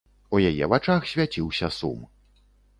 [0.37, 2.05] У яе вачах свяціўся сум.